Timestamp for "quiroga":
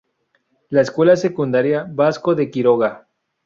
2.49-3.07